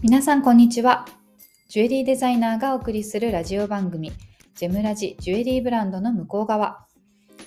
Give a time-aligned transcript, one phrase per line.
[0.00, 1.06] 皆さんこんにちは。
[1.66, 4.12] ジュエリーデザイナーがお送りするラジオ番組
[4.54, 6.86] ジェムラジジュエリーブランドの向こう側。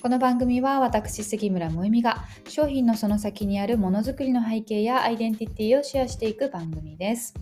[0.02, 7.32] この番組は私杉村萌実が商品のその先にあるものづくりの背景やアイデンティティをシェアしていく番組です。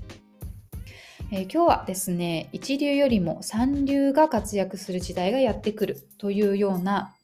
[1.33, 7.17] えー、今日はですね一流よりも三流が活躍する時代がやってくるというような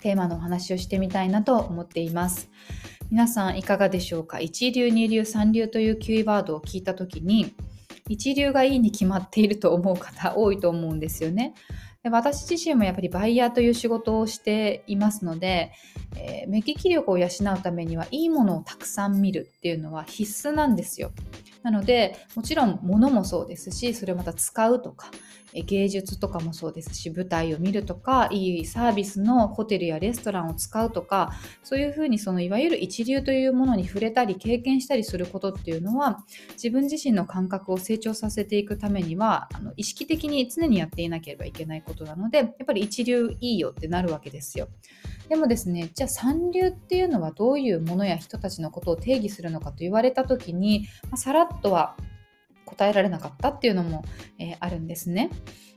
[0.00, 2.48] テーマのお話をしてみたいなと思っています。
[3.10, 4.40] 皆さんいかがでしょうか？
[4.40, 7.54] 一流、二流、三流というキーワードを聞いた時に
[8.08, 11.54] 一流がいいに決まっていると思う方多いと思うんですよね。
[12.02, 15.72] で私自身もやっぱりバイヤーという仕事をしていますので、
[16.16, 21.10] えー、目利き力を養うためにはいいものをたくさん見るっていうのは必須なんですよ。
[21.62, 25.10] なのでもちろん物もそうですしそれをまた使うとか
[25.62, 44.68] 芸術とかもそうですし舞台を見るとかいいサービスのホテルやレストランを使うとかそういうふうにそのいわゆる一流というものに触れたり経験したりすることっていうのは自分自身の感覚を成長させていくためにはあの意識的に常にやっていなければいけないことなのでやっぱり一流いいよってなるわけですよ。
[45.28, 51.96] でもですねじゃあ三流っていうのはどういうものや人たちのことを定義するのかと言われた時に、まあ、さらっとは
[52.64, 54.04] 答えられなかったっていうのも、
[54.38, 55.30] えー、あるんですね。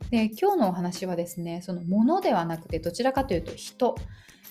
[0.10, 3.96] で今日のお話はですねそのものではなくてどちらかというと人、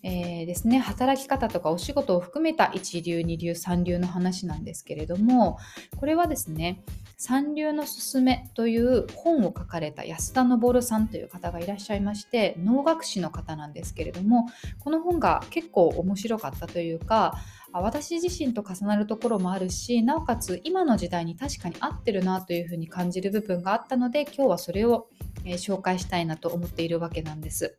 [0.05, 5.59] えー、ですね働き方とかお仕事を含めた一流二流三流の話なんですけれども
[5.97, 6.85] これはですね
[7.21, 14.47] 三流のすすめという本を書かれた安田昇さんという方がいらっしゃいまして能楽師の方なんですけれども
[14.79, 17.35] この本が結構面白かったというか
[17.73, 25.09] 私自身と重なるところもあるしなおかつ今の時代に確かに合ってるなというふうに感じる部分があったので今日はそれを、
[25.45, 27.79] 紹介したいなと思っているわけなんです。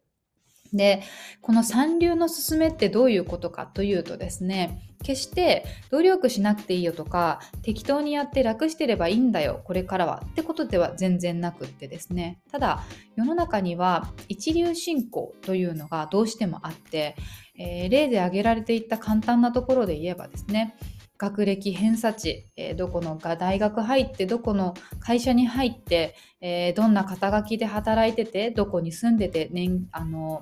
[0.73, 1.03] で
[1.42, 12.39] この三流の勧めってどういうことかというとですね決して努力しなくていいよとか適当にやって楽してればいいんだよこれからはってことでは全然なくってですね。
[12.52, 12.83] ただ
[13.16, 17.15] 世の中には一流信仰というのがどうしてもあって、
[17.58, 20.76] えー、例で挙げられていった簡単なところで言えばですね
[21.20, 30.42] 学歴偏差値、えー、どこのが大学入ってどこの会社に入って、えー、どんな肩書きで働いててどこに住んでて、年あの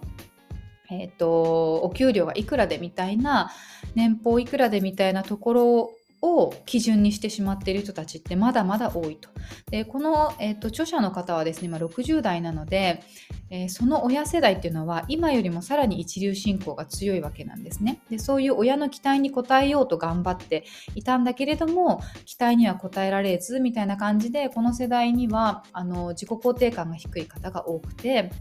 [0.89, 3.51] えーとお給料がいくらでみたいな
[3.95, 9.29] 年俸いくらでみたいなところを基準にしてしまっている人たちってまだまだ多いと。
[9.69, 13.03] でこの、えーと、著者の方はですね、まあ、60代なので、
[13.49, 17.99] えー、その親世代っていうのは今よりもさらに一流信仰が強いわけなんですね。
[18.09, 20.65] でそういう親の期待に応えようと頑張って
[20.95, 28.31] いたんだけれども期待には応えられずみたいな感じでこの世代にはあの自己肯定感が低い方が多くて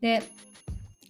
[0.00, 0.22] で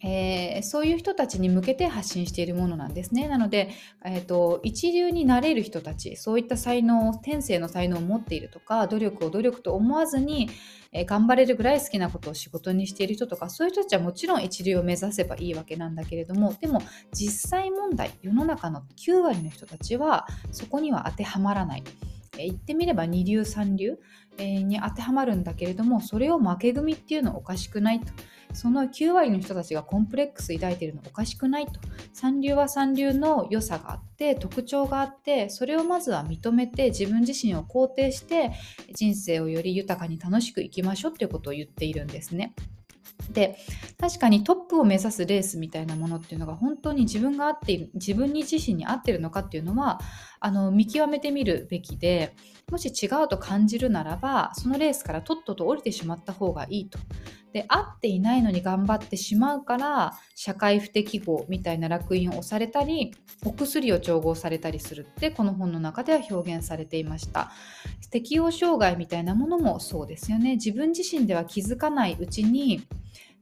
[0.04, 3.28] えー、そういう人たちに向けて発信しているものなんですね。
[3.28, 3.70] なので、
[4.04, 10.50] えーと、一流になれる人たちそういった才能天性の才能を持っているとか努力を努力と思わずに、
[10.92, 16.82] えー、頑張れるぐらい好きなことを仕事にしている人とかそういう人たちはもちろん一流を目指せばいいわけなんだけれどもでも
[17.12, 21.84] 実際問題世の中の9割の人たちはそこには当てはまらない。
[22.38, 23.98] 言ってみれば二流三流、
[24.38, 28.06] に当てはまるんだけれどもそれを負け組っていうのはおかしくないと。
[28.54, 31.80] その9割の人たちがコンプレックス抱いているのおかしくないと
[32.12, 38.52] 三流は三流の良さがあって特徴があってそれをまずは認めて自分自身を肯定して
[38.94, 42.54] 人生をより豊かに楽しく生きましょうっていうことを言っているんですね。
[43.30, 43.56] で
[43.98, 50.00] 確かにトップを目指すレースみたいなものっていうのが本当に自分が合っている自分に自身に合ってるのかっていうのは
[50.44, 52.34] あの見極めてみるべきで
[52.70, 56.98] もし違うと感じるならばそのレースからとっとと降りてしまった方がいいと。
[57.52, 63.12] で合っていないのに頑張ってしまうから社会不適合みたいな烙印を押されたり
[63.44, 67.52] お薬を調合されたりするってこの本の中では表現されていました
[68.10, 72.82] 適応障害みたいなものもそうですよね自分自身では気づかないうちに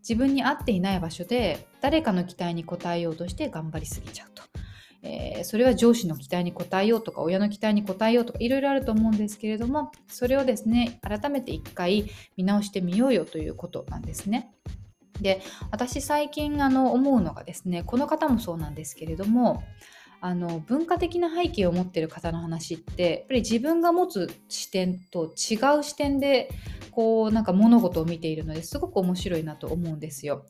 [0.00, 4.50] 自分に合っていない場所で誰かの期待に応えようとして頑張りすぎちゃうと。
[5.03, 14.53] えー、それは上司の期待に応えようとか親の期待に応えようとかいろいろあると思うんですけれどもそれをですね改めて一回見直してみようよということなんですね。
[15.21, 19.63] で私最近あの思うのがですねこの方もそうなんですけれども
[20.23, 26.51] あの文化的な背景を持ってる方の話ってやっぱり自分が持つ視点と違う視点で
[26.91, 30.45] こうなんか物事を見ているのですごく面白いなと思うんですよ。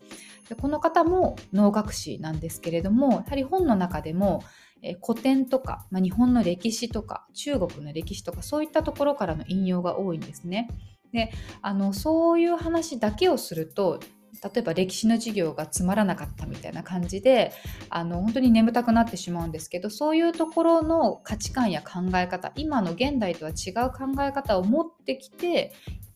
[0.48, 4.42] でこの方も能楽師なんですけれどもやはり本の中でも
[4.82, 10.68] え古典とか、まあ、日本の歴史とか中国の歴史とかそういったところからの引用が多いんですね。
[11.12, 14.00] であのそういう話だけをすると
[14.42, 17.52] 例えば歴史の授業がつまらなかったみたいな感じで
[17.90, 25.72] あの本当に眠たくなってしまうんですけどそういうところの価値観や考え方今の現代とは違う考え方を持ってきて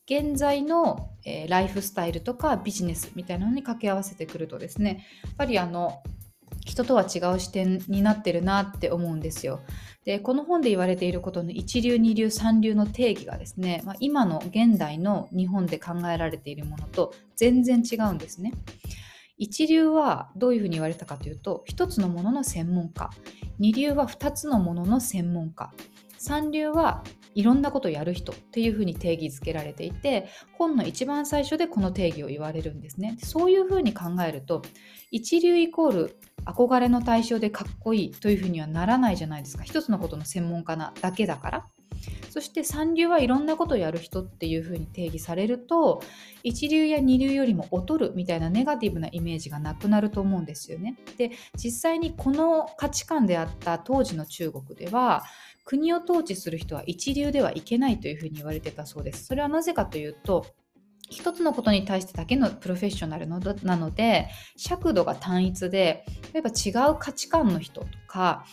[0.07, 6.03] 現在の、えー、ライフスタイルとかビジネスみたいなのに掛け合わせてくるとですねやっぱりあの
[6.65, 9.61] 人とは違う視点になってるなって思うんですよ。
[10.05, 18.53] でこの本で言われていることの一流二流三流の定義がですね、まあ、今の現代の日本で考えられているものと全然違うんですね。
[19.37, 23.11] 一流はどういうふうに言われたかというと一つのものの専門家
[23.59, 25.73] 二流は二つのものの専門家
[26.19, 27.03] 三流は
[27.35, 33.17] いろんなことをやる人っていうふうに定義づけられていて本の一番最初でこの定義を言われるんですね。
[33.23, 34.63] そういうふうに考えると
[35.11, 39.65] 一流イコール憧れの対象でかっこいいというふうにはならないじゃないですか。
[39.65, 41.67] 一つのことの専門家なだけだから。
[42.31, 46.03] そして三流はいろんなことをやる人っていうふうに定義されると
[46.43, 50.97] 一流や二流よりも劣るみたいなネガティブなイメージがなくなると思うんですよね。
[51.17, 55.23] で実際にこの価値観であった当時の中国では
[55.65, 59.25] 国を統治する人は一流ではいけないというふうに言われてたそうです。
[59.25, 60.47] それはなぜかというと
[61.11, 68.45] 一つのことに対してだけのプロフェッショナルのなので尺度が単一で例えば違う価値観の人とか、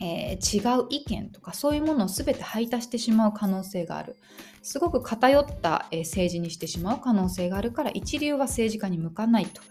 [0.00, 4.16] えー、違う意見とかそういうものを全て排他してしまう可能性がある
[4.62, 9.62] すごく偏った、えー、政治にしてしまう可能性があるから一流は政治家に向かないと。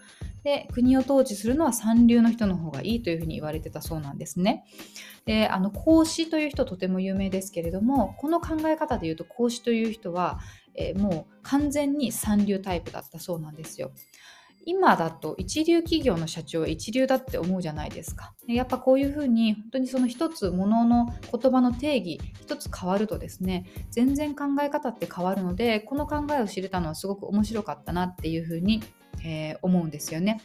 [0.42, 4.64] で国を統治するのは三流の人の方がいいというふうに言われてたそうなんですね。
[5.26, 10.40] であの孔子という人とても有名ですけれどもこの考え方でいうと孔子という人は
[10.74, 13.92] えー、もう完全に三流タイプだったそうなんですよ。
[14.64, 18.34] 今だと一流企業の社長は一流だって思うじゃないですか。
[18.46, 28.82] やっぱこういうふうに本当にその一つものの言葉の定義一つ変わるとですね全然考え方って変わるのでこの考えを知れたのはすごく面白かったなっていうふうに、
[29.24, 30.40] えー、思うんですよね。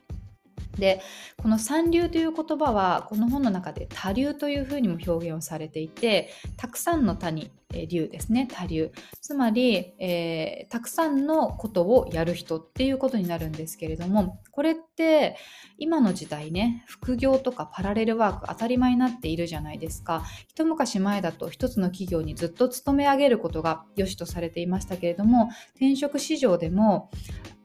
[0.78, 1.02] で
[1.38, 7.52] この三流という言葉はこの本の中で多流というふうにも表現をされていてたくさんの他に
[7.90, 8.92] 流ですね多流。
[9.22, 15.36] つまり、えー、たくさんのことをやる人っていうことになるんですけれどもこれって
[15.78, 20.24] 今の時代ね副業とかパラレルワーク当たり前になっているじゃないですか。
[20.48, 27.10] 一昔前だと一つの企業にずっと勤め上げることが良しとされていましたけれども転職市場でも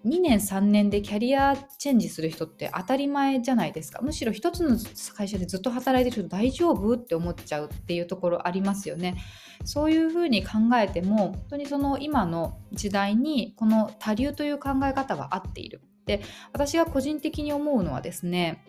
[0.07, 4.01] 2年3年でキャリアチェンジする人って当たり前じゃないですか。
[4.03, 4.79] むしろ一つの
[5.15, 9.17] 会社でずっと働いてる人大丈夫って思っちゃうっていうところありますよね。
[9.65, 15.83] そういうふうに考えても本当にその今の時代にこの多流という考え方は合っている。
[16.07, 18.65] で私が個人的に思うのはですね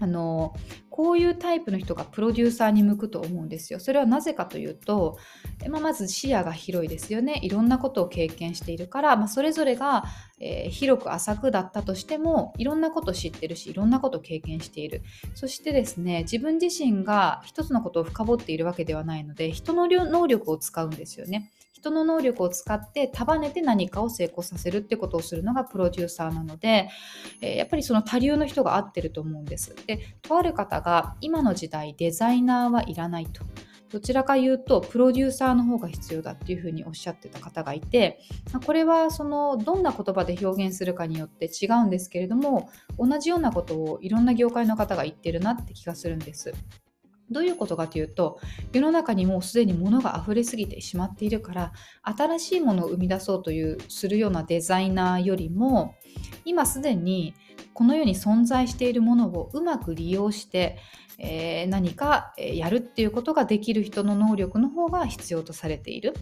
[0.00, 0.54] あの
[0.90, 3.78] こういうタイプの人がプロデューサーに向くと思うんですよ。
[3.78, 5.16] それはなぜかというと、
[5.68, 7.38] まあ、まず視野が広いですよね。
[7.42, 10.04] いろんなことを経験しているから、まあ、それぞれが、
[10.40, 15.02] えー、広く浅くだったとしてもいろんなことを知ってるしいろんなことを経験している。
[15.34, 21.52] そしてですね自分自身が一つのことを深掘っているわけではないので人の能力を使うんですよね。
[21.78, 26.88] 人の能力を使って束ねて何かを成功させるってことをするのがプロデューサーなので、
[27.40, 29.74] えー、やっぱりその多流の人が合ってると思うんです。
[29.86, 33.44] でとある方が今の時代デザイナーはいらないと。
[33.90, 38.20] どちらか言うとプロデューサーの方が必要だっていうふうにおっしゃってた方がいて
[38.66, 46.52] これはそのどんな言葉で表現するかによって違うんですけれども同じようなことをいろんな業界の方が言ってるなって気がするんです。
[47.30, 48.40] どういうことかというと
[48.72, 55.94] 世の中にもうすでに物が溢れすぎてしまっているから新しいものを生み出そうというするようなデザイナーよりも
[56.44, 57.34] 今すでに
[57.78, 60.78] この世に存在しているものをうまく利用して
[61.20, 66.14] えー、何かやるっていうことができる人の能力の方が必要とされている。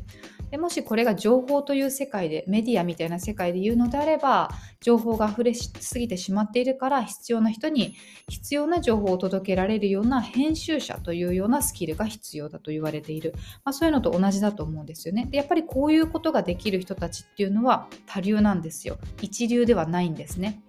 [0.50, 4.48] でもしこれが情報という世界でメディアみたいな世界で言うのであれば
[4.80, 7.96] 情報が溢れすぎてしまっているから必要な人に
[8.28, 13.34] 必要な情報を届けられるような編集者というようなスキルが必要だと言われている、
[13.64, 15.26] まあ、そういうのと同じだと思うんですよね。
[15.30, 18.98] でやっぱりこういうことができる人たちっていうのは多流なんですよ。
[19.20, 20.62] 一流ではないんですね。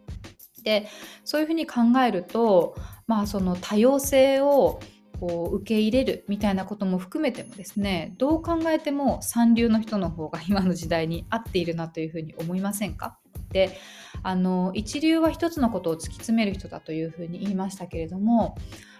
[0.68, 0.90] で
[1.24, 2.76] そういうふうに考えると
[3.08, 4.82] まあその多様性を
[5.18, 13.18] こう受け入れるみたいなことも含めてもですねどう考えても三流の人の方が今の時代に合っているなというふうに思いませんか？
[13.50, 13.80] で
[14.24, 18.58] あの一流は一つのことを突き詰める人だというふうに言いましたけれども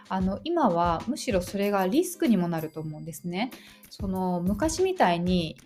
[0.08, 3.52] あの今はむしろそれがリスクにもなると思うんですね。
[3.90, 5.58] その昔みたいに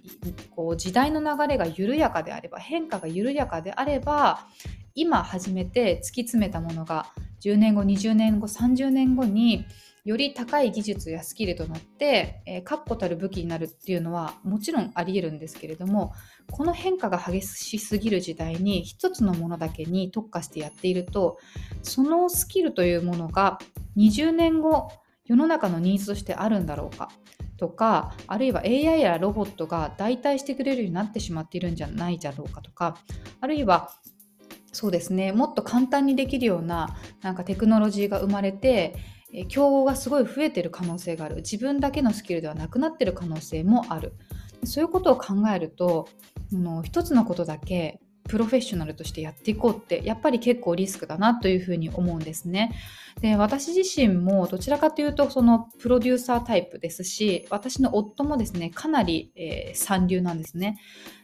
[0.56, 4.48] こう時代の流れが緩やかであれば変化が緩やかであれば
[4.96, 7.08] 今始めて突き詰めたものが
[7.42, 9.66] 10年後20年後30年後に
[10.04, 16.14] より高い技術やスキルとなって、えー、確固たる武器になるっていうのはもちろんありえるんですけれども
[16.50, 21.38] この変化が激しすぎる時代に一つのものだけに特化してやっていると
[21.84, 23.60] そのスキルというものが
[23.96, 24.90] 20年後
[25.26, 27.10] 世の中のニーズとしてあるんだろうか
[27.58, 32.98] とかあるいは AI やロボットが代替してくれるようになってしまっているんじゃないだろうかとか
[33.40, 33.92] あるいは
[34.72, 38.96] そうですねもっと簡単にできるようななんかテクノロジーが生まれて
[39.48, 44.14] 競合がすごい増えてる可能性がある自分だけのスキルではなくなってる可能性もある
[44.66, 46.08] そういうことを考えると
[46.54, 52.72] あの一つのことだけプロフェッショナルとしてやっていこうってやっぱり結構リスクだなというふうに思うんですね。
[53.20, 60.80] で私自身もどちらかというとそのプロデューサータイプですし私の夫もですねかなり、えー、三流なんですね。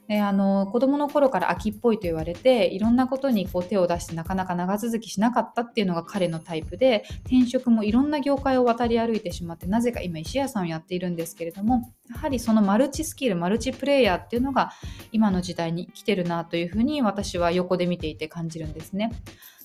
[0.07, 14.71] であの子供の頃から秋っぽいと言われていろんなことにこう手を出してなかなか長続きしなかったっていうのが彼のタイプで転職もいろんな業界を渡り歩いてしまってなぜか今石屋さんをやっているんですけれどもやはりそのマルチスキルマルチプレイヤーっていうのが
[15.11, 19.11] 今の時代に来てるなというふうに私は横で見ていて感じるんですね。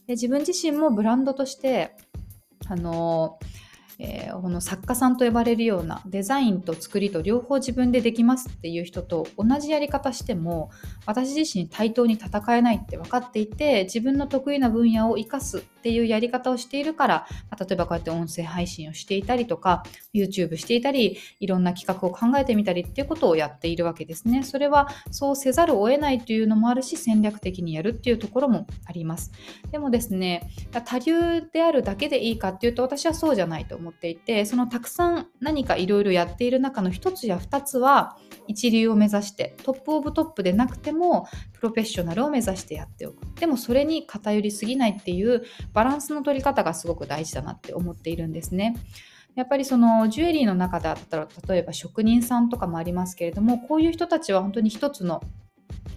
[0.09, 1.95] で自分自身もブランドとして
[2.67, 3.39] あの
[4.05, 10.71] えー、この作家さんと呼ばれるようなデザインと作りと両方自分でできますっていう人と同じやり方しても
[11.07, 19.83] 私自身対等に戦えないって分かっていて自分の得意な分野を生かすっていうやり方をしているから、まあ、例えばこうやって音声配信をしていたりとか
[20.15, 24.45] YouTube していたりいろんな企画を考えてみたりっていうことをやっているわけですね。
[24.45, 29.33] それはそうせざるを得ないというのもあるし戦略的にやるっていうところもあります。
[29.73, 48.77] でもですね多流であるだけでいいかっていうと私はそうじゃないと思っていてそのたくさん何かいろいろやっている中の一つや二つは一流を目指してトップオブトップでなくてもプロフェッショナルを目指してやっておくでもそれに偏りすぎないっていうバランスの取り方がすごく大事だなって思っているんですね。
[49.35, 55.23] やっぱりそのジュエリーの中だったら例えば職人さんとかもありますけれどもこういう人たちは本当に一つの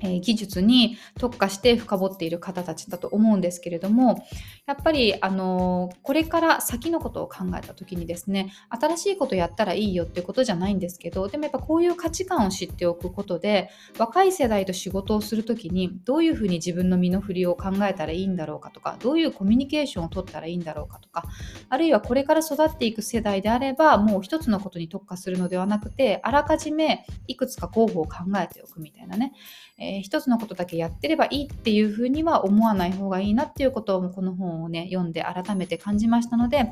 [0.01, 4.25] え技術に特化して深掘っている方たちだと思うんですけれども
[4.65, 21.25] やっぱりあのこれから先のことを考えた時にですね新しいことやったらいいよっていうことじゃないんですけどでもやっぱこういう価値観を知っておくことで若い世代と仕事をする時にどういうふうに自分の身の振りを考えたらいいんだろうかとかどういうコミュニケーションを取ったらいいんだろうかとか
[21.69, 29.33] あるいはこれから育っていく世代であればもう一つのことに特化するのではなくてあらかじめいくつか候補を考えておくみたいなね。
[29.77, 36.69] えー、一つのことだけやってればいいっていうふうには思わない方がいいなっていうことをこの本をね読んで改めて感じましたので、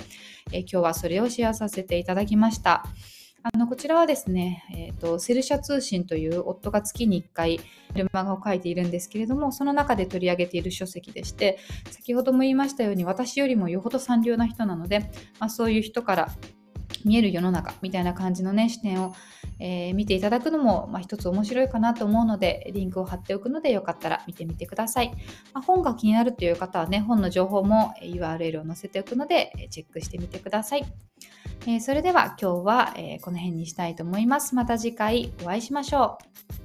[0.52, 2.84] えー、今日はそれをシェアさせていただきました。
[3.46, 7.60] あのこちらはですね、えーと、セルシャ通信という夫が月に1回
[7.94, 11.60] メルマガを書いているんですけれども、その中で取り上げている書籍でして、
[11.92, 16.32] 先ほども言いましたように、私よりもよほど三流な人なので、まあ、そういう人から
[17.06, 19.14] 見える世の中みたいな感じのね視点を、
[19.60, 25.12] えー、見ていただくのも、まあ、一つ面白いかなと思うのでリンクを貼っておくのでよかったら見てみてください、
[25.54, 30.86] まあ、本が気になるという方はね本の情報も URL を載せておくのでチェックしてみてください、
[31.66, 34.56] えー、それでは今日は、えー、この辺にしたいと思います。
[34.56, 36.18] また次回お会いしましょ
[36.60, 36.63] う。